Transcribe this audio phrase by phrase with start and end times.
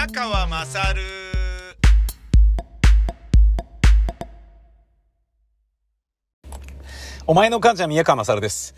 [0.00, 1.02] 宮川まさる
[7.26, 8.74] お前の母ちゃん宮川まさるです。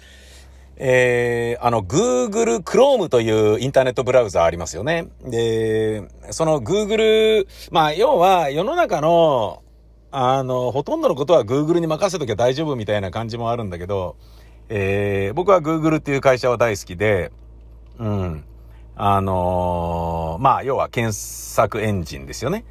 [0.77, 5.11] えー、あの、Google Chrome というインターネットブラウザありますよね。
[5.25, 9.63] で、その Google、まあ、要は世の中の、
[10.11, 14.17] あの、ほとんどのことは Google に任せときゃ大丈夫みたいな感じもあるんだけど、
[14.69, 17.31] えー、僕は Google っていう会社は大好きで、
[18.01, 18.45] うん。
[18.95, 22.65] あのーまあ、要は検索エンジンですよね。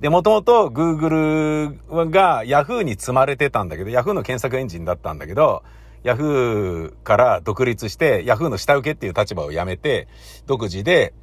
[0.00, 5.62] で、もともと Google が Yahoo に積まれてたんだけど、Yahoo の検索エンジンだったんだけど、
[6.04, 10.08] Yahoo から独立して Yahoo の下請けっていう立場をやめて、
[10.46, 11.14] 独自で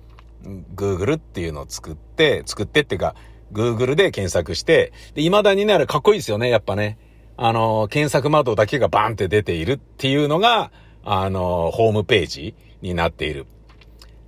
[0.76, 3.16] Google っていうのを作って、作ってっていうか、
[3.52, 6.98] Google で検索して、で、未だにね、あれかっこいいですよね、やっぱね。
[7.38, 10.72] あの、検索窓だけがバンって出ているっていうのが、
[11.04, 13.46] あの、ホームページになっている。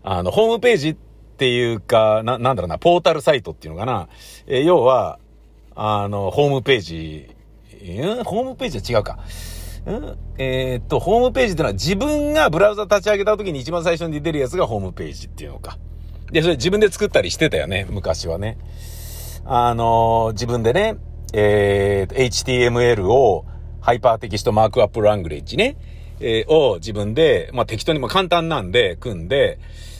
[0.10, 4.08] あの、ホームページっていうか、な、なんだろうな、ポータルサイトっていうのかな。
[4.48, 5.20] えー要は、
[5.76, 7.28] あの、ホームページ、
[7.82, 9.16] うんホームページは違うか。
[9.16, 10.18] ん？
[10.38, 15.78] えーっと、ホームページってのは自分がブラウザ立ち上げた時に一番最初に出るやつがホームページっていうのか。
[16.32, 18.58] で、それ自分で作ったりしてたよね、昔はね。
[19.44, 20.96] あの、自分でね、
[21.34, 23.46] えー、HTML を
[23.82, 25.76] Hypertext Markup Language ね、
[26.22, 29.60] えーを自分で、まあ、適当にも簡単なんで組んで、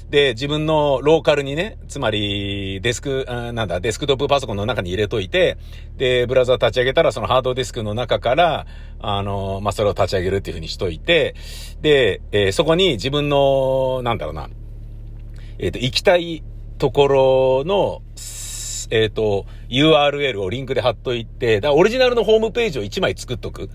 [0.10, 5.58] で、自分のローカルにね、つまり、デスク、なんだ、デスクトップパソコンの中に入れといて、
[5.98, 8.66] で、ブラウザ立ち上げたら、そのハードディスクの中から、
[9.00, 11.36] あの、まあ、それを立ち上げるっていうふうにしといて、
[11.82, 14.50] で、えーそこに自分の、なんだろうな、
[15.60, 16.42] えっ、と、行きたい
[16.78, 18.02] ところの、
[18.90, 23.70] えっ、と、URL をリンクで貼っといて、だオリジナルのホームページを1枚作っとく。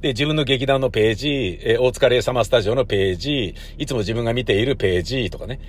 [0.00, 5.60] で、自分の劇団のページ、えー大塚レイサマースタジオのページ、いつも自分が見ているページとかね。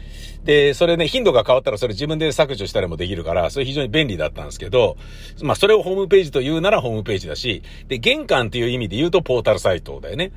[0.44, 4.98] で、それね、頻度が変わったらそれ自分で削除したりもできるから、それ非常に便利だったんですけど、
[5.42, 10.32] まあ、それをホームページと言うならホームページだし、で、玄関っていう意味で言うとポータルサイトだよね。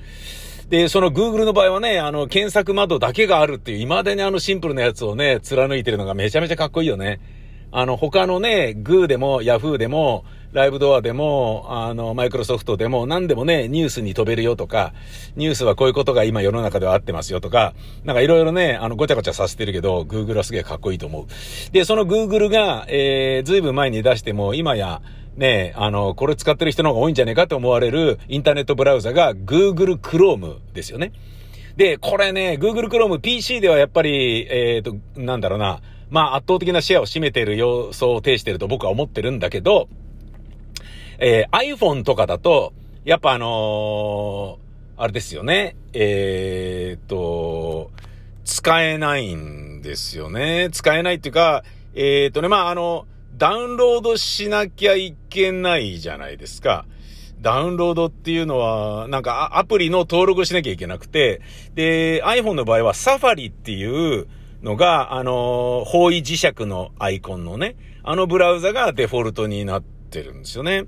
[0.68, 7.20] で、その Google の場合はね、あの、検索窓だけがあるっていう、未だにあのシンプルなやつをね、貫いてるのがめちゃめちゃかっこいいよね。
[7.70, 14.94] あの、他のね、グーでも、ヤフーでも、ライブドアでも、あの、マイクロソフトでも、何でもね、ニュースに飛べるよとか、
[15.34, 21.26] ニュースはこういうことが今世の中ではあってますよとか、なんかいろいろね、あの、ごちゃごちゃさせてるけど、Google はすげえかっこいいと思う。
[21.72, 25.02] で、その Google が、えー、ずいぶん前に出しても、今や、
[25.36, 31.10] ねあの、これ使ってる人の方が多いんじゃねえかと思われるインターネットブラウザが Google Chrome ですよね。
[31.76, 39.88] で、これね、Google Chrome PC ではやっぱり、えっ、と、なんだろうな、まあ圧倒的なシェアを占めている様相を呈していると僕は思ってるんだけど、
[41.26, 42.74] えー iPhone とかだと、
[43.06, 47.90] やっぱあのーあれですよね、えーっと、
[48.44, 50.68] 使えないんですよね。
[50.70, 51.64] 使えないっていうか、
[51.94, 53.06] えーっとね、まああの、
[53.38, 56.84] ダウンロードしなきゃいけないじゃないですか。
[57.40, 61.40] ダウンロードっていうのは、なんかアプリの登録しなきゃいけなくて、
[61.74, 64.28] で、iPhone の場合はサファリっていう
[64.62, 70.84] のが、あの、方位磁石のアイコンのね、あのブラウザがデフォルトになってるんですよね。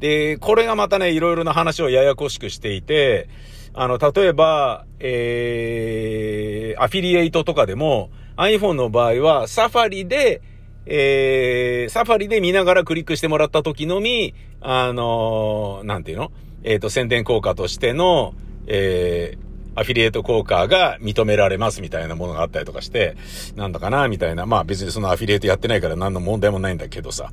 [0.00, 3.28] で、これがまたね、いろいろな話をややこしくしていて、
[3.74, 10.42] あの、例えば、えー、アフィリエイトとかでも、iPhone の場合は、サファリで、
[10.86, 16.32] えー、サファリで見ながらクリックしてもらった時のみ、あのーなんていうの？
[16.64, 18.34] えっ、と、宣伝効果としての、
[18.66, 19.47] えー、
[19.78, 23.16] アフィリエイト効果が認められますみたいなものがあったりとかして、
[23.54, 24.44] なんだかなみたいな。
[24.44, 27.30] まあ別にそのアフィリエイトやってないから何の問題もないんだけどさ。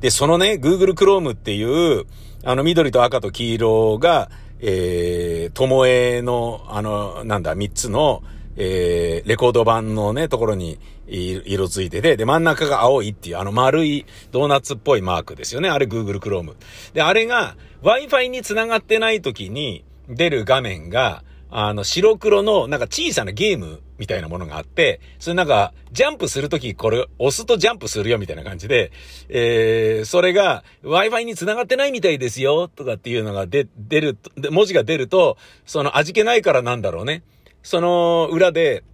[0.00, 2.04] で、そのね、Google Chrome っていう、
[2.44, 8.22] あの緑と赤と黄色が、えー、ともえの、あの、なんだ、三つの、
[8.56, 15.68] えー、レコード版のね、ところに色ついてて、で、真ん中が青いっていう、あの丸いドーナツっぽいマークですよね。
[15.68, 16.54] あれ Google Chrome。
[16.92, 28.92] で、あれが Wi-Fi に繋がってない時に出る画面が、あの、白黒の、なんか小さなゲームみたいなものがあって、それなんか、ジャンプするときこれ押すとジャンプするよみたいな感じで、
[29.28, 34.18] えー、それが Wi-Fi に繋がってないみたいですよ、とかっていうのが出、出る、
[34.50, 37.22] 文字が出ると、その味気ないからなんだろうね。
[37.62, 38.84] その裏で、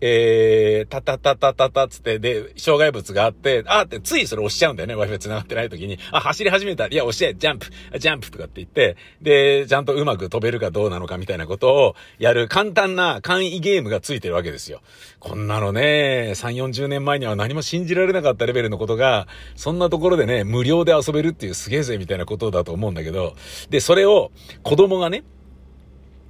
[0.00, 5.98] えー、タタタタタタつって、で、障害物があって、あーってついそれ押しちゃうんだよね、Wi-Fi 繋がってない時に。
[6.10, 6.86] あ、走り始めた。
[6.86, 7.66] いや、押して、ジャンプ、
[7.98, 14.80] ジャンプとかって言って、で、ちゃんとうまく飛べるかどうなのかみたいなことをやる簡単な簡易ゲームがついてるわけですよ。
[15.20, 19.26] こんなのね、3、40年前には何も信じられなかったレベルのことが、
[19.56, 23.34] そんなところでね、無料で遊べるっていうすげえぜみたいなことだと思うんだけど、
[23.70, 24.32] で、それを
[24.62, 25.24] 子供がね、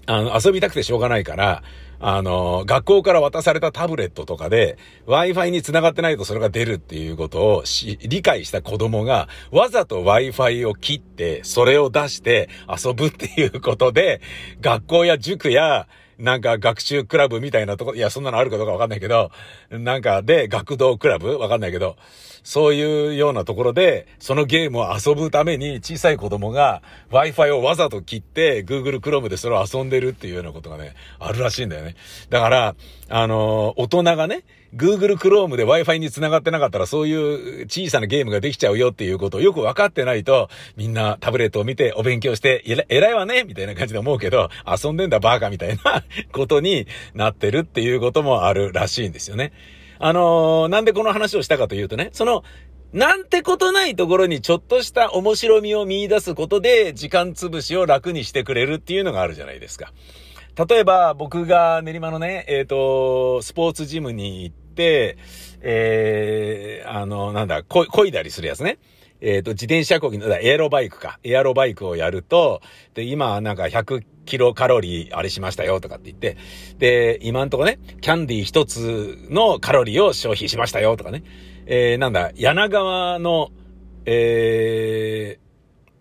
[0.07, 1.63] あの、遊びたくてしょうがないから、
[2.01, 14.21] あの、学校から渡されたタブレットとかで Wi-Fi に繋がってないとそれが出るっていうことをし理解した子供がわざと Wi-Fi を切ってそれを出して遊ぶっていうことで
[14.61, 15.89] 学校や塾や
[16.19, 19.31] なんか学習クラブみたいなとこ、いや、そんなのあるかどうかわかんないけど、
[19.71, 21.39] なんかで、学童クラブ？
[21.39, 21.97] わかんないけど、
[22.43, 31.97] そういうようなところで、そのゲームを遊ぶために小さい子供が Wi-Fi をわざと切って Google Chrome でそれを遊んでるっていうようなことがね、あるらしいんだよね。
[32.31, 32.75] だから、
[33.09, 34.45] あのー、大人がね、
[34.77, 49.53] Google Chrome で Wi-Fi に繋がってなかったらそういう小さなゲームができちゃうよっていうことをよく分かってないと、みんなタブレットを見てお勉強して、偉いわねみたいな感じで思うけど、遊んでんだバカみたいな ことになってるっていうこともあるらしいんですよね。
[50.01, 52.43] あのー、なんでこの話をしたかというとね、その、
[52.93, 59.93] なんてことないところにちょっとした面白みを見出すことで時間潰しを楽にしてくれるっていうのがあるじゃないですか。
[60.69, 68.79] 例えば僕が練馬のね、えっ、ー、と、スポーツジムに行って、えー、あの、なんだ、こ、こいだりするやつね。
[69.21, 71.19] えっ、ー、と、自転車こぎの、エアロバイクか。
[71.25, 72.61] エアロバイクをやると、
[72.93, 76.37] で、今なんか100キロカロリーあれしましたよとかって言って、
[76.79, 81.25] で、今んとこね、キャンディー一つのカロリーを消費しましたよとかね。
[81.67, 83.51] えー、なんだ、柳川の、
[84.05, 85.39] え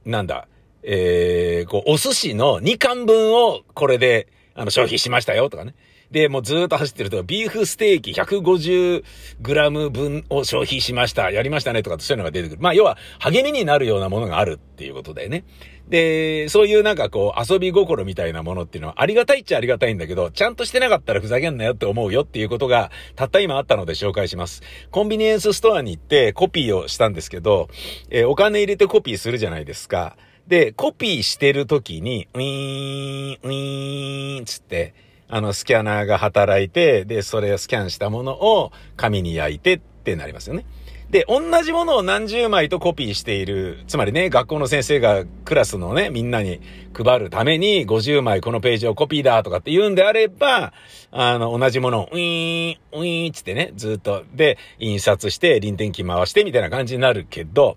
[0.05, 0.47] ー、なんだ、
[0.83, 5.73] えー、こう、お寿司の2貫分をこれで、あの、消費しましたよとかね。
[6.13, 11.31] で、もうずっと走ってると、ビーフステーキ 150g 分を消費しました。
[11.31, 12.61] やりましたねとかそういうのが出てくる。
[12.61, 15.43] まあ、要は、励みになるようなものがあるっていうことだよね。
[15.89, 24.61] で、そういうなんかこう、遊び心みたいなものっていうのはありがたいっちゃありがたいんだけど、ちゃんとしてなかったらふざけんなよって思うよっていうことが、たった今あったので紹介します。
[24.91, 27.69] コンビニエンスストアに行ってコピーをしたんですけど、
[28.11, 30.15] えー、お金入れてコピーするじゃないですか。
[30.47, 34.93] で、コピーしてる時に、ウィーン、ウィーンつって、
[35.35, 40.63] あの、スキャナーが働いて、で、それをスキャンしたものを紙に焼いてってなりますよね。
[41.09, 43.79] で、同じものを何十枚とコピーしている。
[43.87, 46.61] つまりね、学校の先生がクラスのね、みんなに
[46.93, 50.71] 配るために50枚このページをコピーだとかって言うんであれば、
[51.09, 57.75] あの、同じものをウィーン、ウィーンつってね、ずっと、で、印刷して、臨転機回してみたいな感じになるけど、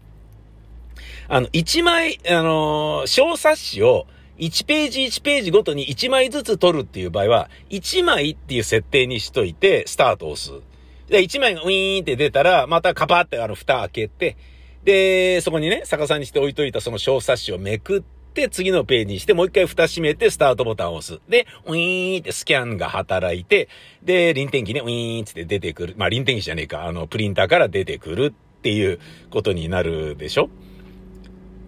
[1.28, 4.06] あの、1枚、あのー、小冊子を
[4.38, 10.62] 1ページ1ページごとに1枚ずつ取るっていう場合は、1枚っていう設定にしといて、スタートを押す。
[11.08, 14.36] で、1枚がウィーンって出たら、またカパってあの蓋開けて、
[14.84, 18.02] で、そこにね、逆さにして置いといたその小冊子をめくっ
[18.34, 21.20] て、次のページにして、もう一回蓋閉めて、スタートボタンを押す。
[21.28, 23.68] で、ウィーンってスキャンが働いて、
[24.02, 25.94] で、臨転機ね、ウィーンって出てくる。
[25.96, 29.00] まあ、臨転機じゃねえか、あの、プリンターから出てくるっていう
[29.30, 30.50] ことになるでしょ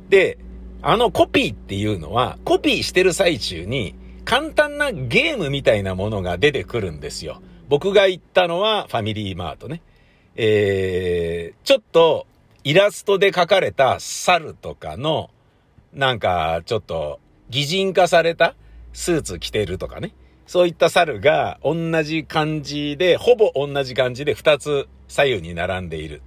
[0.09, 0.39] で、
[0.81, 3.95] あのコピーっていうのは、コピーしてる最中に、
[4.25, 7.41] 簡単なゲームみたいなものが出てくるんですよ。
[7.69, 9.83] 僕が言ったのはファミリーマートね。
[10.37, 12.27] えー、ちょっと
[12.63, 15.31] イラストで描かれた猿とかの、
[15.95, 18.55] なんかちょっと擬人化された
[18.93, 20.13] スーツ着てるとかね。
[20.47, 26.23] そういった猿が同じ感じで、ほぼ同じ感じで2つ左右に並んでいる。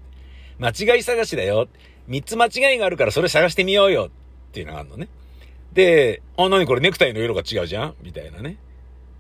[0.60, 1.68] 間違い探しだよ。
[2.10, 4.10] 3つ間違いがあるからそれ探してみようよ。
[4.52, 5.08] っていうのがあるのね。
[5.72, 7.96] で、あ、なにこれネクタイの色が違うじゃん？
[8.04, 8.58] みたいなね。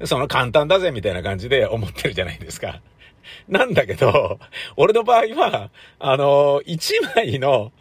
[0.03, 2.81] その簡単だぜみたいな感じで思ってるじゃないですか。
[3.47, 4.39] なんだけど、
[4.75, 5.69] 俺の場合は、
[5.99, 7.71] あの、1枚の、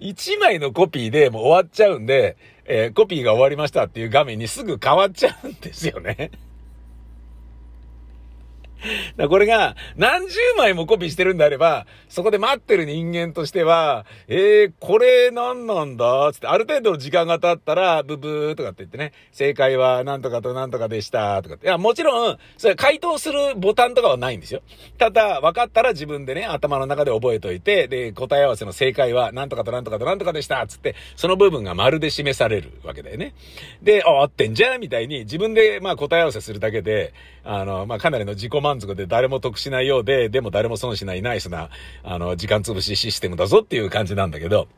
[0.00, 6.30] 1枚のコピーでもう終わっちゃうんで、えー、コピーが終わりましたっていう画面にすぐ変わっちゃうんですよね。
[9.16, 21.66] だこれが何十枚もコピーしてるんであれば、そこで待ってる人間としては、えー、これ何なんだつって、ある程度の時間が経ったら、ブブーとかって言ってね、正解は何とかと何とかでしたとかって。
[21.66, 24.62] いや、もちろん、それ回答するボタンとかはないんですよ。
[24.98, 33.34] ただ、分かったら自分でね、頭の中で覚えといて、で、答え合わせの正解は何とかと何とかと何とかでしたつって、その部分が丸で示されるわけだよね。
[33.82, 37.12] で、あ、合ってんじゃんみたいに自分で、まあ答え合わせするだけで、
[37.44, 41.70] あの、まあかなりの自己満満足で誰も得しないようで、でも誰も損しないナイスな、
[42.04, 44.68] あの、時間潰しシステムだぞっていう感じなんだけど、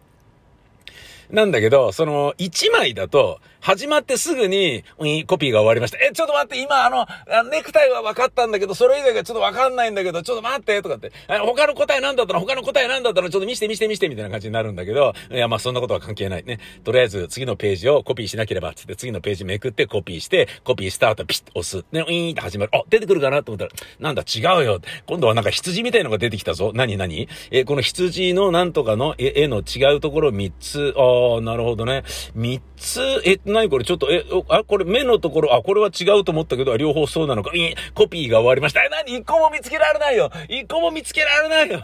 [1.31, 4.83] なんだけど、その、1枚だと、始まってすぐに、
[5.29, 5.99] コピーが終わりました。
[6.05, 7.07] え、ちょっと待って、今あの、
[7.49, 16.59] ネクタイは分かったんだけど、それ以外がちょっと分かんないんだけど、ちょっと待って、とかって、他の答えなんだったの他の答えなんだったのちょっと見して見して見してみたいな感じになるんだけど、いや、まあそんなことは関係ないね。
[16.83, 21.85] とりあえず次のページをコピーしなければ、つって次のページめくってコピーして、コピースタートピッと押す。
[21.93, 22.71] ね、ウィーンって始まる。
[22.75, 24.81] あ、出てくるかなと思ったら、なんだ違うよ。
[25.07, 26.73] 今度はなんか羊みたいのが出てきたぞ。
[26.75, 32.03] 何何え、この羊のなんとかの絵の違うところ3つ、ああ、なるほどね。
[32.35, 33.85] 三つ、え、なにこれ？
[33.85, 37.55] ちょっと、え、あ、これ目のところ、あ、これは違うと思ったけど、両方そうなのか。
[37.55, 38.85] いコピーが終わりました。
[38.85, 41.83] え、なに一個も見つけられないよ一個も見つけられないよ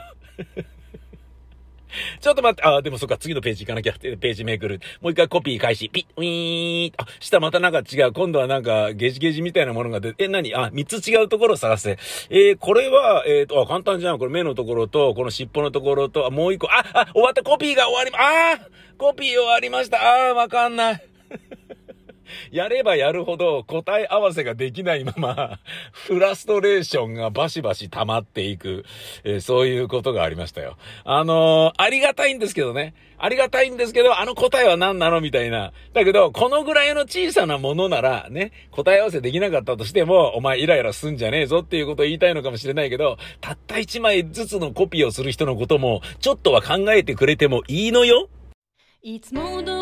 [2.21, 4.81] ちょっと待って、あ、でもそっか、次のページ行かなきゃ、ページめくる。
[5.01, 5.89] もう一回コピー開始。
[5.89, 6.95] ピッ、ウィーン。
[6.99, 8.13] あ、下またなんか違う。
[8.13, 10.55] 今度はなんか、ゲジゲジみたいなものが出て、え、何？
[10.55, 11.99] あ、三つ違うところを探せ。
[12.31, 14.19] えー、これは、えっ、ー、と、あ、簡単じゃん。
[14.19, 16.69] これ目のところと、この尻尾のところと、あ、もう一個。
[16.71, 17.43] あ、あ、終わった。
[17.43, 18.59] コピーが終わりま、あ
[18.99, 19.99] コピー終わりました。
[19.99, 21.18] あー、わかんない。
[22.51, 25.59] やればやるほど答え合わせができないまま、
[25.93, 28.85] フラストレーションがバシバシ溜まっていく、
[29.25, 30.77] えー、そういうことがありましたよ。
[31.05, 32.95] あのー、ありがたいんですけどね。
[33.21, 35.73] ありがたいんですけど、あの答えは何なのみたいな。
[35.93, 48.29] だけど、このぐらいの小さなものなら、ね、答え合わせできなかったとしても、お前イライラすんじゃねえぞっていうことを言いたいのかもしれないけど、たった一枚ずつのコピーをする人のことも、ちょっとは考えてくれてもいいのよ
[49.03, 49.78] いつも通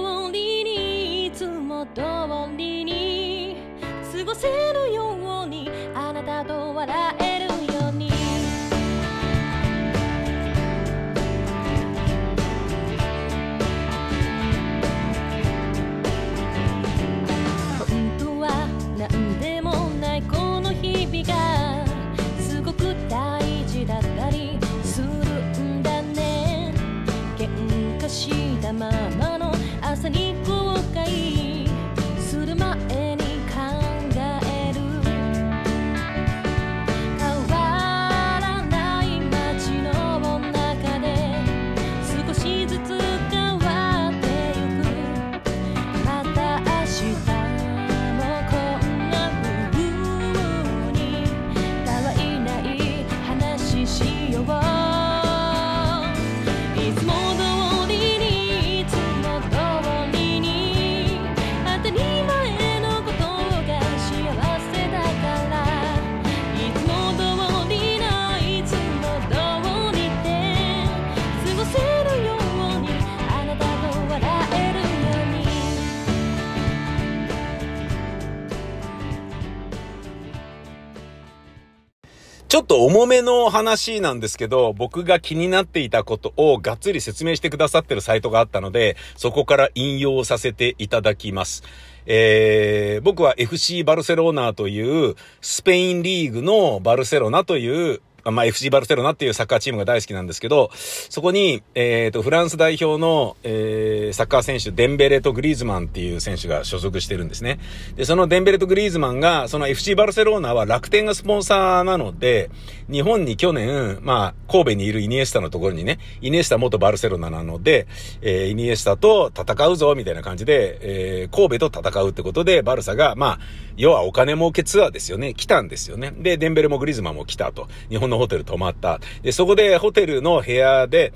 [82.48, 91.64] ちょっと重めの話なんですけど、僕が気になっていたことをがっつり説明してくださってるサイトがあったので、そこから引用させていただきます。
[92.06, 107.58] えー、僕は FC バルセロナというスペインリーグのバルセロナというまあ、FC バルセロナっていうサッカーチームが大好きなんですけど、そこに、えっ、と、フランス代表の、えー、サッカー選手、デンベレとグリーズマンっていう選手が所属してるんですね。
[107.96, 112.50] で、そのデンベレとグリーズマンが、その FC バルセロナは楽天がスポンサーなので、
[112.90, 117.86] 日本に去年、まあ、神戸にいるイニエスタのところにね、イニエスタ元バルセロナなので、
[118.22, 123.38] えー、イニエスタと戦うぞ、みたいな感じで、えー、神戸と戦うってことで、バルサが、まあ、
[123.76, 125.34] 要はお金儲けツアーですよね。
[125.34, 126.12] 来たんですよね。
[126.16, 127.68] で、デンベレもグリーズマンも来たと。
[127.90, 129.00] 日本のホテル泊まった。
[129.22, 131.12] で、そこでホテルの部屋で、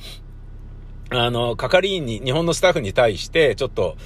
[1.11, 3.97] あの、係員に、日本のスタッフに対して、ちょっと、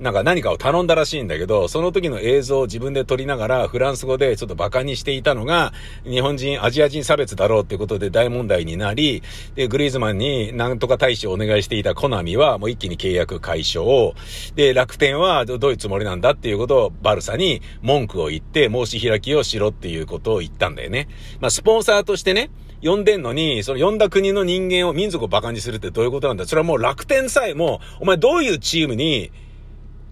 [0.00, 5.72] なんか何かを頼んだらしいんだけど、その時の映像を自分で撮りながら、フランス語でちょっと馬鹿にしていたのが、
[6.04, 9.22] 日本人、アジア人差別だろうってことで大問題になり、
[9.54, 14.14] で、グリーズマンになんとか大使をお願いしていたコナミは、もう一気に契約解消を。
[14.56, 21.08] で、楽天はどういうつもりなんだっていうことをバルサに文句を言って、申し開きをしろっていうことを言ったんだよね。
[21.40, 22.50] まあ、スポンサーとしてね、
[22.82, 29.30] 呼んでんのに、その呼んだ国の人間を、民族を馬鹿にするってどういうことなんだそれはもう楽天さえも、お前どういうチームに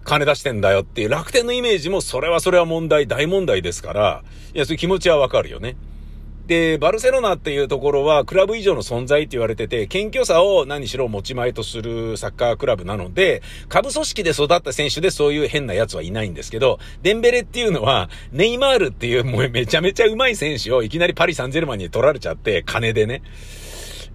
[0.03, 5.75] 金出してんだよっていう楽天のイメージも、それはそれは問題、大問題ですから、いや、そういう気持ちはわかるよね。
[6.47, 23.21] で、バルセロナっていうところは、クラブ以上の存在って言われてて、謙虚さを何しろ持ち前とするサッカークラブなので、下部組織で育った選手でそういう変な奴はいないんですけど、デンベレっていうのは、ネイマールっていうもうめちゃめちゃ上手い選手をいきなりパリ・サンジェルマンに取られちゃって、金でね。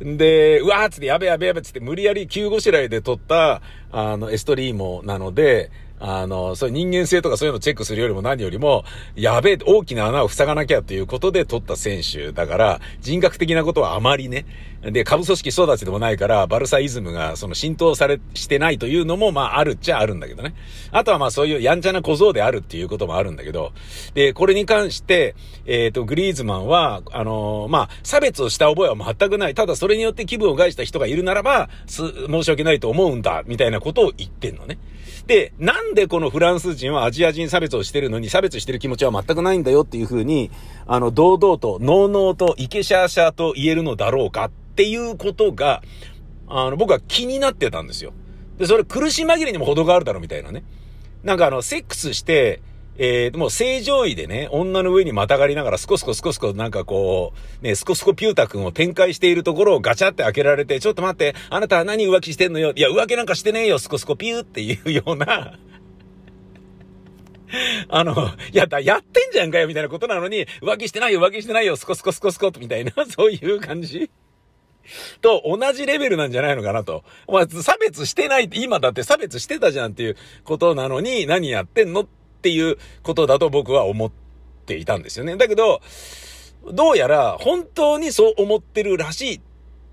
[0.00, 3.62] で、うわーっつってやべやべやべっつって無理やり急ごしらえで取った、
[3.98, 8.84] あの、エストリーモなので、あの、そういう人間性とかそういうのチェックするよりも何よりも、
[9.14, 14.44] やべえ、大きな穴を塞がなきゃということで取った選手だから、人格的なことはあまりね。
[14.90, 20.54] で、株組織育ちでもないから、バルサイズムがその浸透され、してないというのも、まあ、あるっちゃあるんだけどね。
[20.92, 23.72] あとはまあ、そういうやんちゃな小僧であるっていうこともあるんだけど、
[24.14, 25.34] で、これに関して、
[25.66, 29.54] えっ、と、グリーズマンは、あのまあ、差別をした覚えは全くない。
[29.54, 34.78] ただ、それによって気分を害した人がいるならば、す、申し訳ないと思うんだ、みたいなことを言ってんのね。
[35.26, 40.50] で、なんでこのフランス人はアジア人差別をしてるのに差別してる気持ちは全くないんだよっていう風に、
[40.86, 45.83] あの、堂々と、ノーノーと、イケシャーシャーと言えるのだろうかっていうことが、
[46.47, 48.12] あの、僕は気になってたんですよ。
[48.59, 50.64] で、それ苦し紛れにも程があるだろうみたいなね。
[51.25, 52.61] なんかあの、セックスして、
[52.99, 62.73] えー、もう正常位でね、女の上にまたがりながら、スコスコスコスコなんかこう、ね、スコスコピュータ君を展開しているところをガチャって開けられて、ちょっと待って、あなたは何浮気してんのよ？
[62.76, 65.59] いや、浮気なんかしてねえよ、スコスコピューっていうような
[67.88, 74.11] あの、やった、やってんじゃんかよ、みたいなことなのに、浮気してないよ、浮気してないよ、スコスコスコスコみたいな、そういう感じ
[75.20, 77.04] と同じレベルなんじゃないのかなと。
[77.26, 82.06] お前、差別してないって、今だって差別してたじゃんっていうことなのに、何やってんのっ
[82.42, 84.10] ていうことだと僕は思っ
[84.66, 85.36] ていたんですよね。
[85.36, 85.80] だけど、
[86.72, 89.40] どうやら本当にそう思ってるらしいっ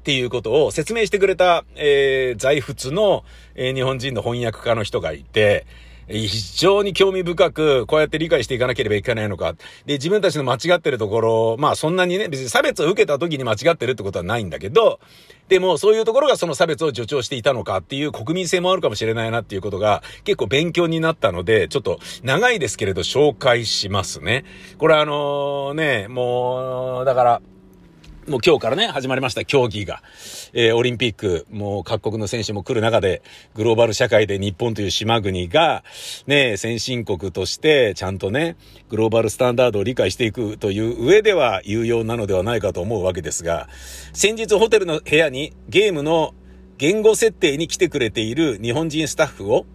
[0.04, 3.24] ていうことを説明してくれた、えー、在仏の、
[3.56, 5.66] えー、日本人の翻訳家の人がいて、
[6.08, 9.54] 非常に興味深く、こうやって理解していかなければいけないのか。
[9.86, 15.00] で、自分たちの間違ってるところ、まあそんなにね、別に差別を受けた時に間違ってるってことはないんだけど、
[15.50, 24.46] でもそういうところがその差別を助長していたのかっていう国民性もあるかもしれないなっていうことが結構勉強になったので、ちょっと長いですけれど紹介しますね。
[24.78, 27.42] これあのね、もう、だから、
[28.28, 30.02] もう今日からね、始まりました競技が。
[30.54, 33.22] えー、オリンピック、もう各国の選手も来る中で、
[33.54, 35.84] グローバル社会で日本という島国が、
[36.26, 38.56] ね、先進国として、ちゃんとね、
[38.88, 43.68] グローバルスタンダードを理解していくという上では有用なのではないかと思うわけですが、
[44.14, 46.34] 先日ホテルの部屋にゲームの
[46.78, 49.66] 言語設定に来てくれている日本人スタッフを、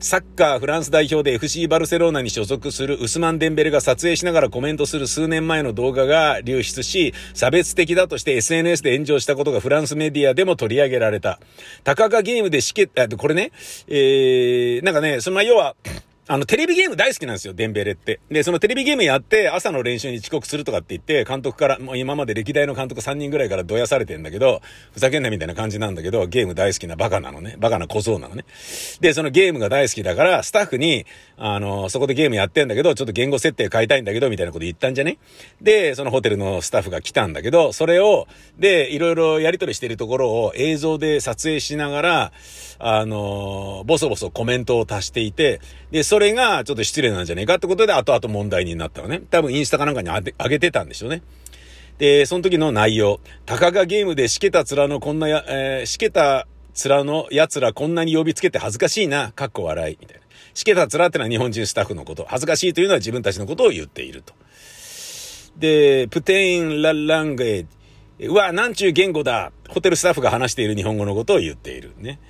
[0.00, 11.40] サッカーフランス代表で FC バルセロナに所属するウスマン・デンベレが撮影しながらコメントする数年前の動画が流出し、差別的だとして SNS で炎上したことがフランスメディアでも取り上げられた。
[11.84, 13.52] たかがゲームでしけ、これね、
[13.88, 15.74] えー、なんかね、その、ま要は、
[16.26, 18.18] あの、テレビゲーム大好きなんですよ、デンベレって。
[18.30, 24.62] で、そのテレビゲームやって、朝の練習に遅刻するとかって言って、監督から、もう今まで歴代の監督3人ぐらいからどやされてんだけど、
[24.92, 27.56] ふざけんなみたいな感じなんだけど、ゲーム大好きなバカなのね。
[27.58, 28.46] バカな小僧なのね。
[29.00, 31.04] で、そのゲームが大好きだから、スタッフに、
[31.36, 35.18] あの、そこでゲームやってんだけど、ちょっと言語設定変えたいんだけど、みたいなこと言ったんじゃね
[35.60, 38.28] で、そのホテルのスタッフが来たんだけど、それを、
[38.58, 42.32] で、いろいろやりとりしてるところを映像で撮影しながら、
[42.78, 45.60] あの、ボソボソコメントを足していて、
[45.90, 49.20] で、それがちょっと失礼なんじゃねえかってことで後々問題になったのね。
[49.30, 51.22] 多分インスタかなんかに上げてたんでしょうね。
[51.98, 53.18] で、その時の内容。
[53.46, 60.22] たかがゲームでしけた面のこんなや、えー、しけた面の奴らこんなに呼びつけて恥ずかしいな、かっこ笑い、みたいな。
[60.54, 62.24] しけた面ってのは日本人スタッフのこと。
[62.28, 64.34] 恥ずかしいというのは自分たちのことを言っていると。
[65.56, 67.66] で、プテインラランゲー
[68.20, 68.26] ジ。
[68.28, 69.50] うわ、なんちゅう言語だ。
[69.68, 71.90] ホテルスタッフが話している日本語のことを言っている。
[71.98, 72.20] ね。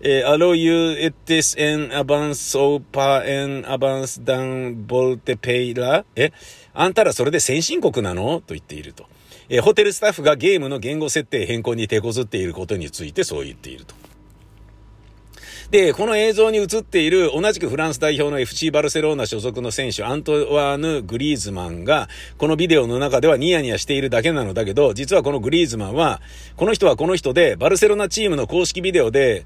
[0.00, 2.82] えー、allow you it is an advance over
[3.22, 6.32] an advance down volte payla え
[6.74, 9.06] あんたらそれで先進国なのと言っていると。
[9.48, 13.94] えー、ホテルスタッフがゲームの言語設定変更に手こずっていることについてそう言っていると。
[15.70, 26.20] で、この映像に映っている同じくフランス代表の FC バルセロナ所属の選手、アントワーヌ・グリーズマンが、このビデオの中ではニヤニヤしているだけなのだけど、実はこのグリーズマンは、
[26.56, 29.44] この人はこの人で、バルセロナチームの公式ビデオで、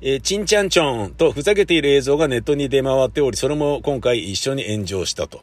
[0.00, 5.42] えー、チンチャンチョンとふざけている映像がネットに出回っており、それも今回一緒に炎上したと。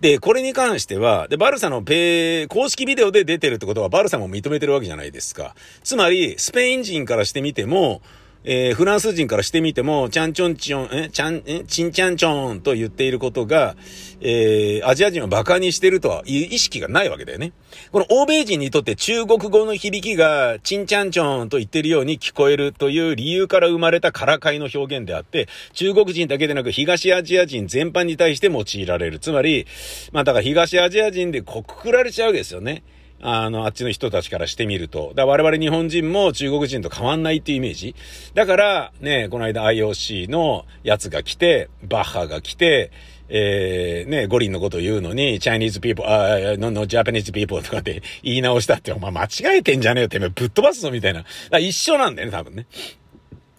[0.00, 5.54] で、これに関しては、で、バルサのペ公式ビデオで出てるってことは、バルサも認めてるわけじゃないですか。
[5.82, 8.02] つまり、スペイン人からしてみても、
[8.42, 13.76] えー、フランス人からしてみても、ちゃんちょんちょん、え、ちゃん、え、ちんちゃんちょんと言っていることが、
[14.22, 17.52] えー、アジア人を馬鹿にしてるとはいう意識がないわけだよね。
[17.92, 29.18] この欧米人にとって中国語の響きが、ちんちゃんちょんと言ってるように聞こえるという理由から生まれたからかいの表現であって、中国人だけでなく東アジア人全般に対して用いられる。
[29.18, 29.66] つまり、
[30.12, 32.82] まあだから東アジア人でこうくくられちゃうわけですよね。
[33.22, 35.12] あの、あっちの人たちからしてみると。
[35.14, 37.94] だ我々日本人も中国人と変わんないっていうイメージ。
[38.34, 42.90] だから、ね、この間 IOC のやつが来て、バッハが来て、
[43.28, 51.24] えー、ね、五輪のことを言うのに、 Chinese people あ、ー、 no no、Japanese people とかって言い直したって、お前間違えてんじゃねえよって、ぶっ飛ばすぞみたいな。
[51.58, 52.66] 一緒なんだよね、多分ね。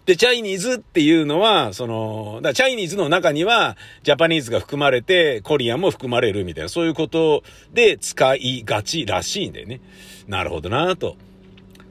[0.04, 9.80] で、チャイニーズっていうのは、その、だチャイニーズの中には、ジャパニーズが含まれて、コリアンも含まれるみたいな、そういうことで使いがちらしいんだよね。
[10.26, 11.16] なるほどなと。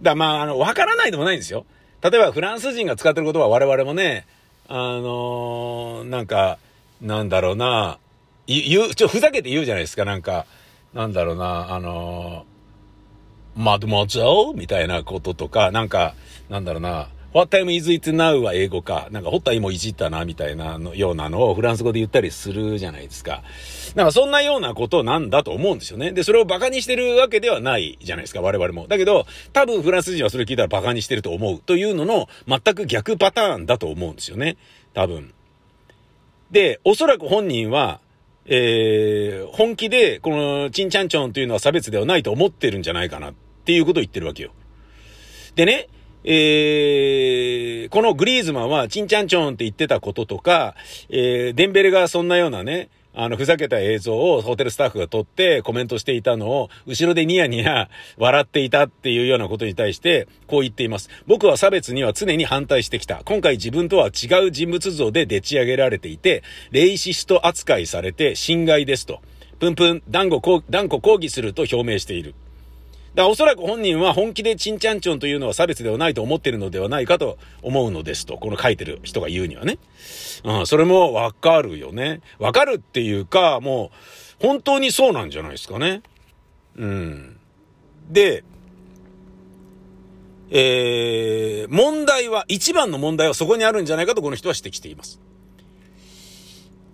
[0.02, 1.66] だまあ、あの、わからないでもないんですよ。
[2.02, 4.26] 例えば、フランス人が使ってる言葉は我々もね、
[4.68, 6.58] あのー、なんか、
[7.02, 7.98] なんだろうな、
[8.48, 10.46] 言う、ちょ、ふざけて言うじゃないですか、なんか、
[10.94, 16.16] なんだろうな、あのー、マドモゼルみたいなこととか、なんか、
[16.50, 18.42] なんだろうな、What time is it now?
[18.42, 19.08] は英語か。
[19.10, 23.42] なんか、ホッタイもいじったな、みたいなのようなのをフランス語で言ったりするじゃないですか。
[23.96, 26.12] なんか、そんなようなことなんだと思うんですよね。
[26.12, 28.86] で、それを馬鹿にしてるわけではないじゃないですか、我々も。
[28.90, 34.58] だけど、多分フランス人はそれ聞いたら馬鹿にしてると思うというのの全く逆パターンだと思うんですよね。
[34.94, 35.34] 多分。
[36.52, 38.02] で、おそらく本人は、
[38.46, 44.52] えー、本気で、この、チンチャンチョンというのは差別ではないと思ってるんじゃないかなっていうことを言ってるわけよ。
[45.56, 45.88] でね、
[46.24, 50.76] えー、このグリーズマンはチンチャンチョンって言ってたこととか、
[51.10, 61.10] えー、デンベルがそんなようなね、あの、ふざけた映像をホテルスタッフが撮ってコメントしていたのを、後ろでニヤニヤ笑っていたっていうようなことに対して、こう言っています。
[61.28, 63.22] 僕は差別には常に反対してきた。
[63.26, 69.22] 今回自分とは違う人物像ででち上げられていて、レイシスト扱いされて侵害ですと。
[69.60, 72.34] プンプン、断固断固抗議すると表明している。
[73.14, 79.80] だおそらく本人は本気でチンチャンチョンというのは差別ではないと思っているのではないかと思うのですと、この書いてる人が言うにはね。
[80.46, 82.22] うん、それもわかるよね。
[82.40, 83.92] わかるっていうか、も
[84.42, 86.04] う、本当にそうなんじゃないですかね。
[86.78, 87.38] うん。
[88.10, 88.46] で、
[90.50, 95.20] えー、問題は、一番の問題はそこにあるんじゃないかとこの人は指摘しています。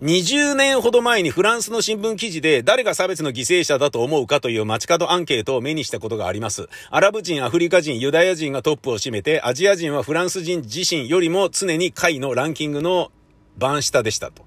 [0.03, 6.69] 20年ほど前にフランスの新聞記事で誰が差別の犠牲者だと思うかという街角アンケートを目にしたことがあります。
[6.91, 13.11] アラブ人、アフリカ人、ユダヤ人がトップを占めて、アジア人はフランス人自身よりも常に下位のランキングの
[13.57, 14.45] 番下でしたと。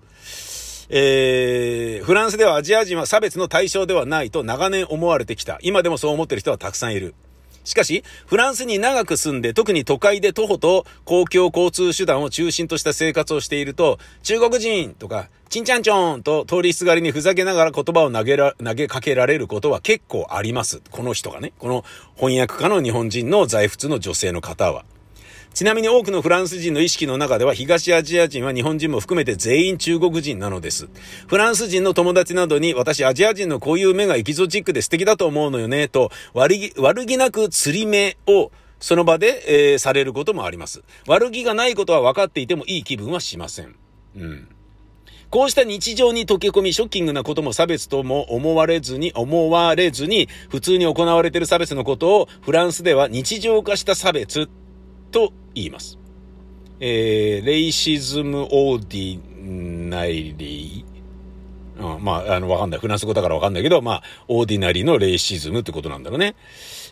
[0.89, 5.59] えー、フランスではアジア人は差別の対象ではないと長年思われてきた。
[5.63, 7.17] 今でもそう思ってる人はたくさんいる。
[7.64, 20.81] しかし、フランスに長く住んで、特に都会で徒歩と公共交通手段を中心とした生活をしていると、中国人とか、チンチャンチョンと通りすがりにふざけながら言葉を投げら、投げかけられることは結構あります。
[20.90, 21.53] この人がね。
[21.59, 21.85] この
[22.16, 24.85] 翻訳家の日本人の在仏の女性の方は。
[25.53, 30.89] ちなみに多くのフランス人の意識の中では東アジア人は日本人も含めて全員中国人なのです。
[31.27, 40.83] フランス人の友達などに私アジア人のこういう目がエキゾチックで素敵だと思うのよねと悪気悪気なく釣り目をその場で、えー、されることもあります。
[41.07, 43.75] 悪気がないことは分かっていてもいい気分はしません。
[44.17, 44.49] うん。
[45.31, 54.51] こうした日常に溶け込み、ショッキングなことも差別とも思われずに、思われずに、普通に行われている差別のことを、フランスでは日常化した差別
[55.11, 55.99] と言います。
[56.81, 60.89] えー、 racism ordinary。
[61.81, 62.81] うん、まあ、あの、わかんない。
[62.81, 66.35] フランス語だからわかんないけど、まあ、 ordinary の racism ってことなんだろうね。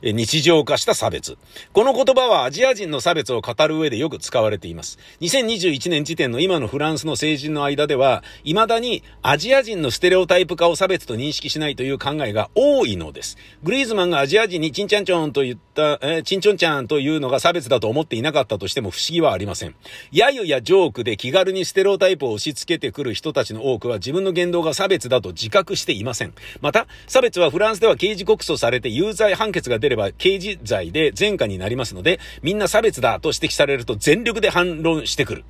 [0.02, 1.36] え日常化した差別。
[1.72, 4.98] この言葉はアジア人の差別を語る上でよく使われています。
[5.20, 13.36] 2021年時点の今のフランスの成人の間では、未だにアジア人のステレオタイプ化を差別と認識しないという考えが多いのです。
[13.62, 19.74] グリーズマンがアジア人にチンチャンチョンと言った、えー、チンチョンチャンというのが差別だと思っていなかったとしても不思議はありません。
[20.12, 26.32] 揶揄やジョークで気軽にステレオタイプを押し付けてくる人たちの多くは自分の言動が差別だと自覚していません。
[26.60, 35.44] また、差別はフランスでは刑事告訴されて有罪判決が出れば刑事罪で前科になりますので、みんな差別だと指摘されると全力で反論してくる。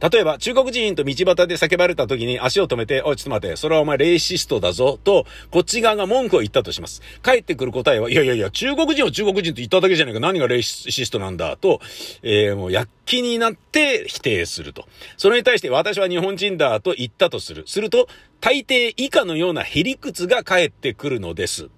[0.00, 7.00] 例えば、中国人と道端で叫ばれた時に足を止めて、おい、ちょっと待って、それはお前レイシストだぞ、と、こっち側が文句を言ったとします。
[7.22, 11.80] 帰ってくる答えは、いやいやいや、中国人を中国人と言っただけじゃないか、何がレイシストなんだ、と、
[12.22, 14.86] えー、もう躍起になって否定すると。
[15.16, 17.64] それに対して、私は日本人だ、と言ったとする。
[17.66, 18.08] すると、
[18.40, 21.68] 大抵以下のようなへりくつが返ってくるのです。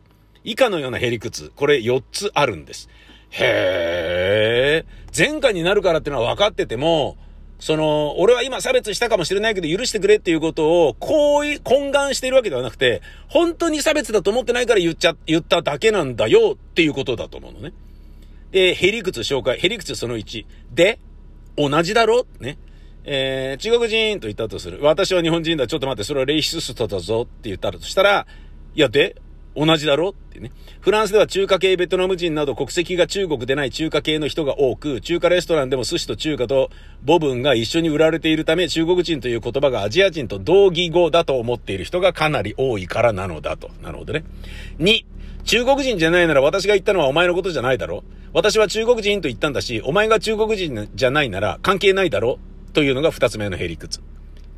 [0.43, 2.89] 以下のようなへりくつ、これ4つあるんです。
[3.31, 4.85] へえ。
[5.17, 7.17] 前科になるからってのは分かってても、
[7.59, 17.73] その、俺は今差別したかもしれないけど許してくれっていうことを、こう、懇願しているわけではなくて、本当に差別だと思ってないから言っちゃ、言っただけなんだよっていうことだと思うのね。
[18.51, 20.45] で、へりくつ紹介、へりくつその1。
[20.75, 20.99] で、
[21.57, 22.59] 同じだろね。
[23.05, 24.81] えー、中国人と言ったとする。
[24.83, 25.67] 私は日本人だ。
[25.67, 28.27] ちょっと待って、それはレイシストだぞって言ったとしたら、
[28.75, 29.17] いや、で、
[29.57, 30.11] 同じだろ？
[30.11, 30.53] ってね。
[30.81, 36.71] フランスでは中華系ベトナム人など国籍が中国でない中華系の人が多く、中華レストランでも寿司と中華と
[37.07, 43.71] 母文が一緒に売られているため、中国人という言葉がアジア人と同義語だと思っている人がかなり多いからなのだと。
[43.83, 44.25] なるほどね。
[44.79, 45.05] 2、
[45.45, 48.05] 中国人じゃないなら私が言ったのはお前のことじゃないだろ？
[48.33, 52.39] 私は中国人と言ったんだし、お前が中国人じゃないなら関係ないだろ？
[52.75, 54.03] というのが二つ目のへりくつ。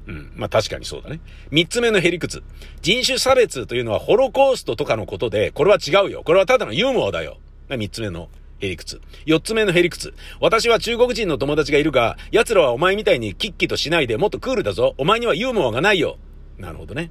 [0.08, 0.32] うん。
[0.34, 1.20] まあ確かにそうだね。
[1.50, 2.42] 三つ目のヘリクツ。
[2.80, 6.22] 人種差別というのはホロコーストとかのことで、これは違うよ。
[6.24, 7.38] これはただのユーモアだよ。
[7.68, 9.00] 三つ目のヘリクツ。
[9.26, 10.14] 四つ目のヘリクツ。
[10.40, 14.94] 私は中国人の友達がいるが、奴らはお前みたいにキッキとしないでもっとクールだぞ。
[14.96, 16.16] お前にはユーモアがないよ。
[16.56, 17.10] なるほどね。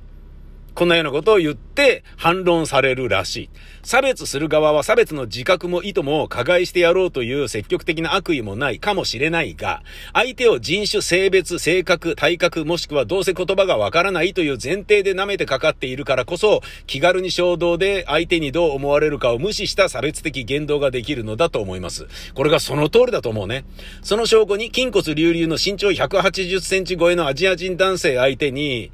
[0.77, 3.49] こんなようなことを言って反論されるらしい。
[3.81, 9.81] 差別する側は差別の自覚も意図も加害してやろうという積極的な悪意もないかもしれないが、
[10.13, 22.05] 相手を人種、性別、性格、体格、もしくはどうせ言葉がわからないという前提で舐めてかかっているからこそ、気軽に衝動で相手にどう思われるかを無視した差別的言動ができるのだと思います。
[22.35, 23.65] これがその通りだと思うね。
[24.03, 28.91] その証拠に筋骨隆々の身長180センチ超えのアジア人男性相手に、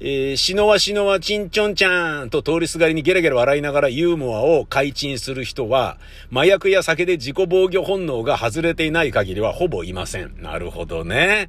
[0.00, 5.98] えー、しのわしのわちんちょんちゃんと通りすがりにゲラゲラ笑いながらユーモアを解禁する人は、
[6.32, 10.34] 麻薬や酒で自己防御本能が外れていない限りはほぼいません。
[10.42, 11.48] なるほどね。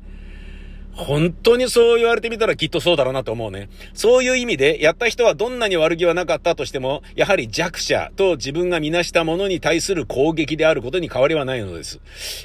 [0.95, 3.69] 本当にそう言われてみたらきっとそうだろうなと思うね。
[3.93, 11.99] そういう意味で、やった人はどんなに悪気はなかったとしても、やはり弱者と自分がみなしたものに対する攻撃であることに変わりはないのです。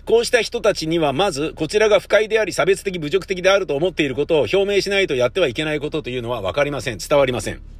[0.04, 6.98] こうした人たちにはまず、こちらが不快であり差別的侮辱的であると思っていることを表明しないとやってはいけないことというのはわかりません。
[6.98, 7.79] 伝わりません。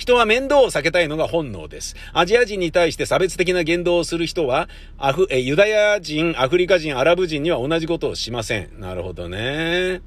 [0.00, 1.94] 人は面倒を避けたいのが本能です。
[2.14, 8.80] アジア人に対して差別的な言動をする人は、アフ、え、ユダヤ人、アフリカ人、アラブ人には同じことをしません。
[8.80, 10.00] なるほどね。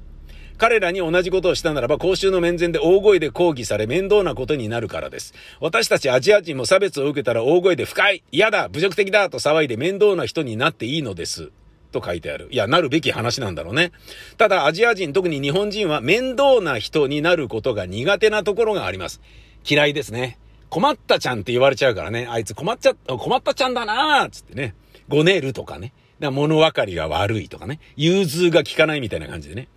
[0.58, 5.32] 彼らに同じことをしたならば、公衆の面前で大声で抗議され面倒なことになるからです。
[5.60, 11.52] 私たちアジア人も差別を受けたら大声で不快嫌だ侮辱的だと騒いで面倒な人になっていいのです。
[11.92, 12.48] と書いてある。
[12.50, 13.92] いや、なるべき話なんだろうね。
[14.38, 19.20] ただ、アジア人、特に日本人は面倒な人になることが苦手なところがあります。
[19.68, 20.38] 嫌いですね。
[20.68, 22.26] 困ったちゃんって言われちゃうからね。
[22.28, 24.74] あいつ困っちゃ、困ったちゃんだなーつってね。
[25.08, 25.92] ごねるとかね。
[26.20, 27.80] だ物分かりが悪いとかね。
[27.96, 29.68] 融通が効かないみたいな感じでね。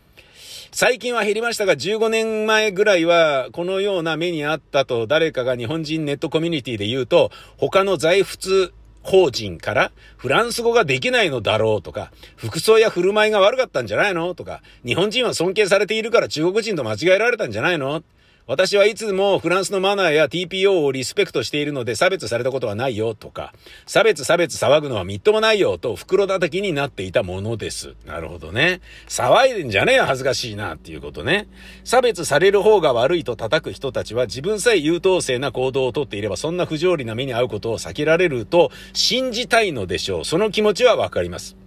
[0.72, 8.74] 最近は減りましたが、15年前ぐらいは、このような目にあったと誰かが日本人ネットコミュニティで言うと、他の在仏
[9.04, 18.04] 法人からフランス語ができないのだろうとか、服装や振る舞いが悪かったんじゃないのとか、日本人は尊敬されているから中国人と間違えられたんじゃないの
[18.48, 23.54] 私はいつもフランスのマナーや TPO をリスペクトしているので差別されたことはないよとか、
[23.86, 27.96] 差別差別騒ぐのはみっともないよと袋叩きになっていたものです。
[28.06, 28.80] なるほどね。
[29.10, 31.50] 騒いでんじゃねえよ恥ずかしいなっていうことね。
[31.84, 40.26] 差別される方が悪いと叩く人たちは自分さえ優等生な行動をとっていればそんな不条理な目に遭うことを避けられると信じたいのでしょう。
[40.26, 41.58] その気持ちはわかります。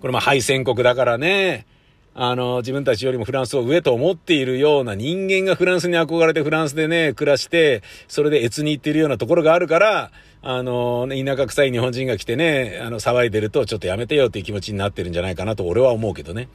[0.00, 1.66] これま敗戦国だからね。
[2.14, 10.10] あの、自分たちよりもフランスを上と思っているような人間がフランスに憧れてフランスでね、暮らして、それで越に行っているようなところがあるから、
[10.44, 16.48] あの、田舎臭い日本人が来てね、あの、騒いでるとちょっとやめてよっていう気持ちになってるんじゃないかなと俺は思うけどね。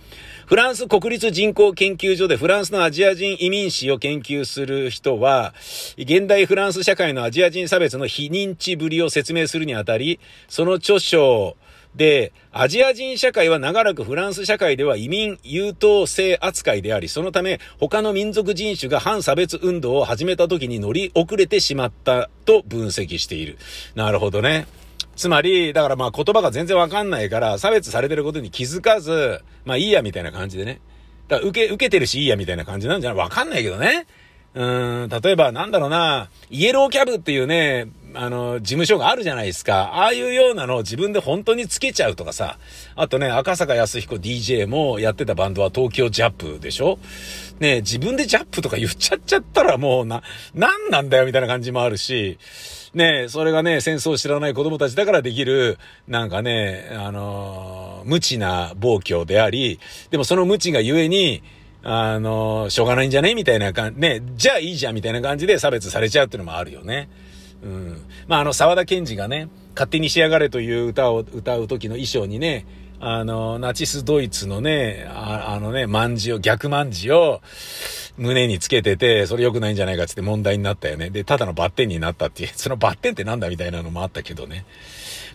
[0.45, 5.55] フランス国立人口研究所でフランスのアジア人移民史を研究する人は、
[5.97, 11.55] 現代フランス社会のアジア人差別の非認知ぶりを説明するにあたり、その著書
[11.97, 23.57] で、アジア人社会は長らくフランス社会では移民優等生扱いであり、そのため他の民族人種が反差別運動を始めた時に乗り遅れてしまったと分析している。
[23.95, 24.67] なるほどね。
[25.15, 30.79] つまり、だからまあ言葉が全然わかんないから、差別されてることに気づかず、まあいいやみたいな感じでね。
[31.27, 33.19] だから受け、受けてるしいいやみたいな感じなんじゃない？
[33.19, 34.05] わかんないけどね。
[34.53, 37.87] うん、例えばなんだろうな、イエローキャブっていうね、
[38.19, 39.93] あの、事務所があるじゃないですか。
[39.95, 42.57] ああいうようなのを自分で本当につけちゃうとかさ。
[42.95, 46.99] あとね、赤坂康彦 DJ もやってたバンドは東京ジャップでしょ
[47.59, 52.37] ね自分でジャップとか言っちゃっちゃったらもうな、なんなんだよみたいな感じもあるし、
[52.93, 55.77] ねそれがね、戦争を知らない子供たちだからできる、
[56.07, 61.43] なんかね、あのー、無知な暴挙であり、でもその無知がゆえに、
[61.83, 67.09] あのー、しょうがないんじゃねみたいな感じ、ね、じゃあいいじゃんみたいな感じで差別されちゃうっていうのもあるよね。
[67.63, 68.01] うん。
[68.27, 72.65] まあ、あの、沢田賢治がね、勝手に仕上がれという歌を歌う時の衣装にね、
[72.99, 77.41] あの、ナチスドイツのね、ああのね、万字を、逆万字を
[78.17, 81.11] 胸につけてて、それ良くないんじゃないかって問題になったよね。
[81.11, 84.65] で、ただのバッテンになったっていう、そのバッテンってなんだみたいなのもあったけどね。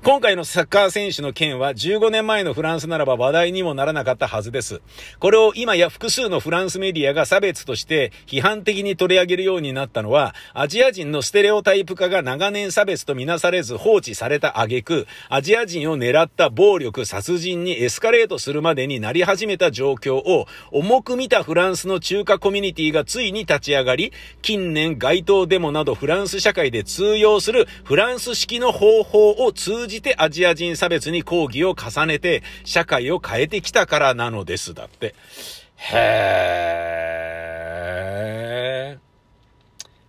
[0.05, 4.83] 今回のサッカー選手の件は15年前のフランスならば話題にもならなかったはずです。
[5.21, 24.13] これを今や複数のフランスメディアが差別として批判的に取り上げるようになったのは、アジア人のステレオタイプ化が長年差別とみなされず放置された挙句、アジア人を狙った暴力、殺人にエスカレートするまでになり始めた状況を重く見たフランスの中華コミュニティがついに立ち上がり、
[24.43, 34.73] 近年街頭デモなどフランス社会で通用するフランス式の方法を通じじてアジア人差別に抗議を重ねて社会を変えてきたからなのです。
[34.75, 35.15] だって。
[35.77, 38.99] へー。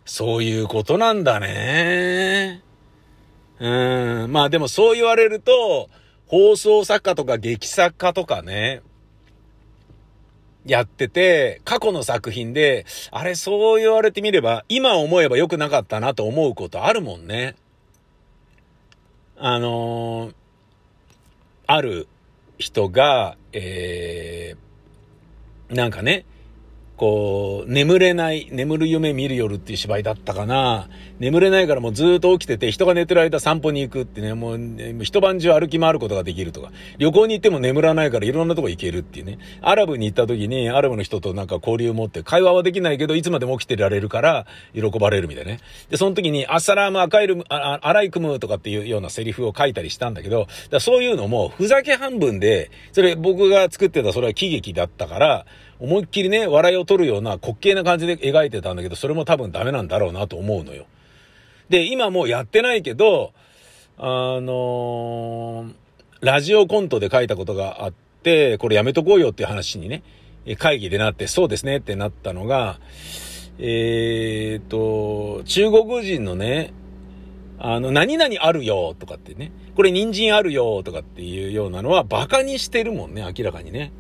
[0.06, 2.62] そういうことなんだね。
[3.60, 4.32] うん。
[4.32, 5.90] まあでもそう言われると、
[6.28, 8.82] 放送作家とか劇作家とかね、
[10.66, 17.56] やってて、過去の作品で、あれそう言われてみれば、今思えば良くなかったなと思うことあるもんね。
[19.38, 20.34] あのー、
[21.68, 22.08] ある
[22.58, 26.26] 人が、えー、なんかね、
[27.04, 30.88] こう、眠れない、眠る夢見る夜っていう芝居だったかな。
[31.20, 34.60] 眠れないからもうずっと起きてて、人が寝てる間散歩に行くってね、もう、
[35.04, 39.38] 一晩中歩き回ることができるとか、旅行に行っても眠らないからいろんなとこ行けるっていうね。
[39.60, 45.60] アラブに行った時に、アラブの人となんか交流を持って、会話はできないけど、いつまでも起きてられるから、喜ばれるみたいなね。
[45.90, 55.46] で、その時に、アッサラームアカイル、アライクムとかっていうようなセリフを書いたりしたんだけど、だそういうのも、ふざけ半分で、それ僕が作ってたそれは喜劇だったから、
[55.84, 60.86] 思いっきりね、笑いを取るような滑稽な感じで描いてたんだけど、それも多分ダメなんだろうなと思うのよ。
[61.68, 63.34] で、今もうやってないけど、
[63.98, 64.06] あ
[64.40, 65.74] のー、
[66.22, 67.94] ラジオコントで書いたことがあっ
[68.24, 70.04] て、これやめとこうよっていう話にね、
[70.58, 72.80] 会議でなって、そうですねってなったのが、
[73.60, 76.72] えーと、中国人のね、
[77.60, 83.92] あの、何々あるよとかってね、これ人参あるよとかっていうようなのは馬鹿にしてるもんね、明らかにね。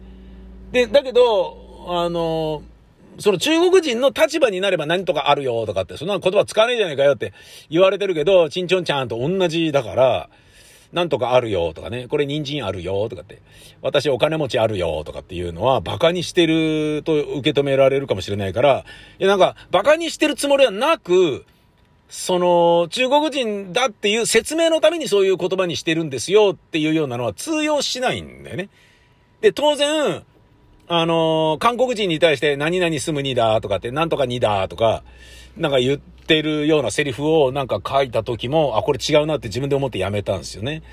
[0.71, 2.63] で、だけど、あの、
[3.19, 7.33] その中国人の立場になれば何とかあるよとかって、そんな言葉使わねえじゃねえかよって
[7.69, 10.29] 言われてるけど、チンチョンちゃんと同じだから、
[10.93, 13.41] なんとかあるよとかね、これ人参あるよとかって、
[13.81, 18.85] 私お金持ちあるよとかっていうのは馬鹿にしてると受け止められるかもしれないから、
[19.19, 21.45] いやなんか馬鹿にしてるつもりはなく、
[22.09, 28.69] その中国人だっていう説明のためにそういう言葉にしてるんですよっていうようなのは通用しないんだよね。
[29.41, 30.23] で、当然、
[30.87, 35.03] あのー、韓国人に対して何々住むにだとかって、なんとかにだとか、
[35.57, 40.83] なんか言っててるようなセリフをなんか書いた時も、あ、これ違うなって自分で思ってやめたんですよね。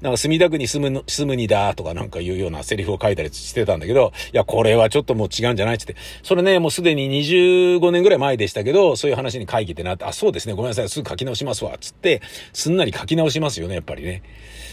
[0.00, 5.96] なんか墨田区に住む、住むにだとかなんかいうようなセリフを書いたりしてたんだけど、いや、これはちょっともう違うんじゃないってって。
[6.22, 12.22] それね、もうすでに25年ぐらい前でしたけど、そういう話に会議ってなって、あ、そうですね、ごめんなさい、すぐ書き直しますわ、つって、
[12.54, 14.22] すんなり書き直しますよね、やっぱりね。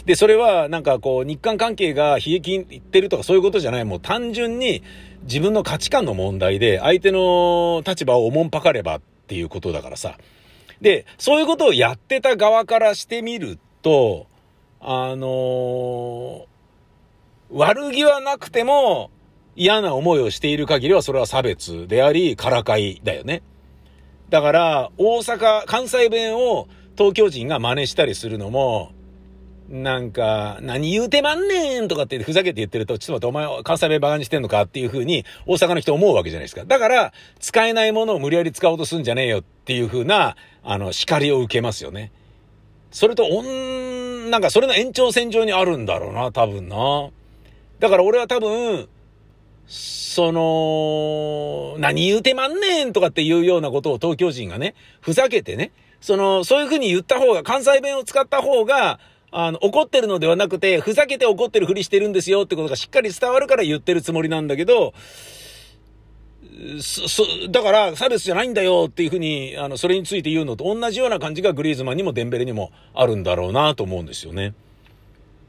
[0.05, 4.81] で、それはなんかこう、日韓関係が悲劇いってるとかそういうことじゃない、もう単純に
[5.23, 10.17] 自分の価値観の問題で、相手の立場をおもんぱかればっていうことだからさ。
[10.79, 14.27] で、そういうことをやってた側からしてみると、
[14.79, 16.45] あのー、
[17.51, 19.11] 悪気はなくても
[19.57, 23.41] 嫌な思いをしている限りはそれは差別であり、からかいだよね。
[24.29, 28.93] だから、大阪、関西弁を東京人が真似したりするのも、
[29.69, 36.63] なんか、何言うてまんねんとかってふざけて言ってると、ちょっと待って、お前関西弁バカにしてんのかっていう風に大阪の人思うわけじゃないですか。
[36.63, 42.11] だから、使えないものを無理やり使おうとすんじゃねえよっていう風な、あの、叱りを受けますよね。
[42.91, 47.09] それと、おん、なんかそれの延長線上にあるんだろうな、多分な。
[47.79, 48.87] だから俺は多分、
[49.67, 58.99] その、何言うてまんねんとかっていうようなことを東京人がね、ふざけてね、その、そういう風に言った方が、関西弁を使った方が、
[59.31, 64.93] あの、怒ってるのではなくて、ふざけて怒ってるふりしてるんですよってことがしっかり伝わるから言ってるつもりなんだけど、
[66.81, 74.53] そ、そ、だから差別じゃないんだよっていうふうに、あの、それについて言うのと同じような感じがグリーズマンにもデンベレにもあるんだろうなと思うんですよね。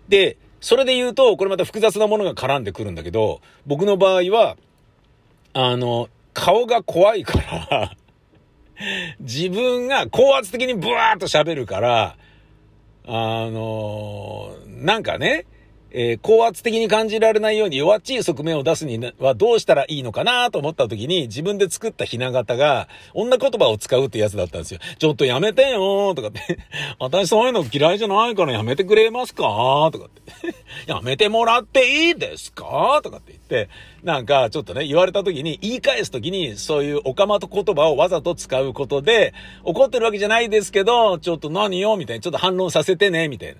[0.09, 4.57] で、それで言うと、これまた複雑なものが絡んでくるんだけど、僕の場合は、
[5.53, 7.97] あの、顔が怖いから
[9.21, 12.17] 自分が高圧的にブワーッと喋るから、
[13.11, 15.47] あの、なんかね、
[15.91, 24.81] えー、高圧的に感じられないように弱っちい側面を出すにはどうしたらいいのかなと思った時に自分で作ったひな形が女言葉を使うってやつだったんですよ。
[24.99, 26.59] ちょっとやめてよとかって。
[26.99, 29.45] 私そういうの嫌いじゃないからやめてくれますか
[29.93, 30.23] とかって。
[30.87, 33.71] やめてもらっていいですかとかって言って、
[34.03, 39.33] なんかちょっとね、言われた時に言い返す時にそういうおかまと言葉をわざと使うことで
[39.65, 43.57] 怒ってるわけじゃないですけど、ちょっと何よみたいにちょっと反論させてねみたいな。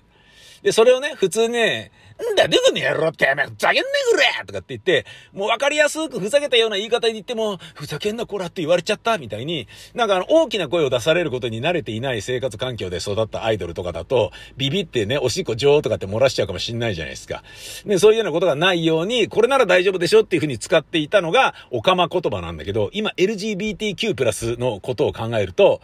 [0.63, 1.93] で、それをね、普通ね、
[2.33, 17.43] んだ、どこにやろってめ、ふざけんねくれとかって言って、もう分かりやすくふざけたような言い方に言っても、ふざけんなこらって言われちゃったみたいに、なんかあの、大きな声を出されることに慣れていない生活環境で育ったアイドルとかだと、ビビってね、おしっこ上とかって漏らしちゃうかもしんないじゃないですか。
[17.87, 25.81] で、そういうようなことがないように、これなら大丈夫でしょっていうふうに使っていたのが、オカマ言葉なんだけど、今 LGBTQ プラスのことを考えると、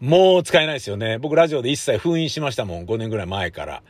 [0.00, 1.18] もう使えないですよね。
[1.18, 2.84] 僕ラジオで一切封印しましたもん。
[2.84, 3.82] 5年ぐらい前から。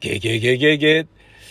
[0.00, 1.06] ゲゲゲゲゲ。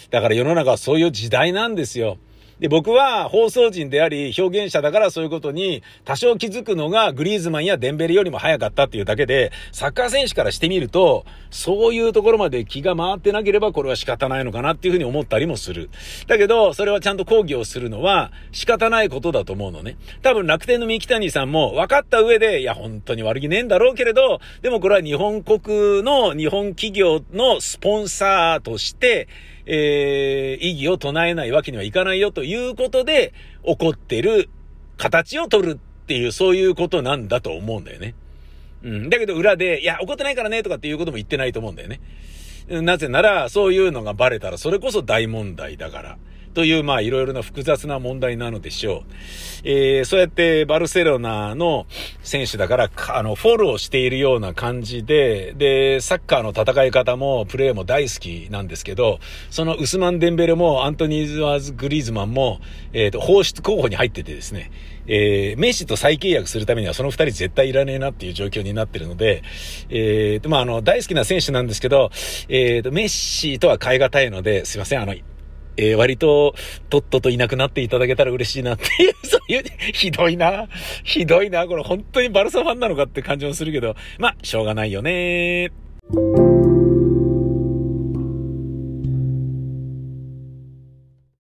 [0.10, 2.18] だから世の中はそういう時代なんですよ。
[2.60, 15.90] で、僕は放送人であり表現者だからそういうことに多少気づくのがグリーズマンやデンベルよりも早かったっていうだけで、サッカー選手からしてみると、そういうところまで気が回ってなければこれは仕方ないのかなっていうふうに思ったりもする。
[16.28, 19.96] だけど、それはちゃんと抗議をするのは仕方ないことだと思うのね。
[20.22, 29.30] 多分楽天の三木谷さんも分かった上で、いや本当に悪気ねえんだろうけれど、でもこれは日本国の日本企業のスポンサーとして、
[29.72, 34.50] えー、意義を唱えないわけにはいかないよということで、起こってる
[34.98, 38.16] 形を取るっていう、そういうことなんだと思うんだよね。
[38.84, 39.10] うん。
[39.12, 42.02] だけど裏で、いや、怒ってないからねとかっていうことも言ってないと思うんだよね。
[42.82, 46.18] なぜなら、そういうのがバレたら、それこそ大問題だから。
[46.54, 49.04] という、まあ、いろいろな複雑な問題なのでしょう。
[49.64, 51.86] えー、そうやってバルセロナの
[52.24, 59.20] 選手だから、あの、フォローしているような感じで、で、サッカーの戦い方も、プレーも大好きなんですけど、
[59.50, 62.60] そのウスマン・デンベルも、アントニーズ・ワーズ・グリーズマンも、
[62.94, 64.72] えっ、ー、と、放出候補に入っててですね、
[65.08, 69.42] えー、メッシと再契約するためにはその二人絶対いらねえなっていう状況になってるので、
[69.90, 72.12] えー、まあ、あの、大好きな選手なんですけど、
[72.48, 75.16] えー、と、メッシとは変え難いので、すいません、あの、
[75.80, 76.56] えー、割と、
[76.90, 79.64] とっとといなくなっていただけたら嬉しいなっていう、 そういう、
[79.94, 80.68] ひどいな。
[81.06, 81.66] ひどいな。
[81.68, 85.72] これ本当にバルサファンなのかって感じもするけど、まあ、しょうがないよね。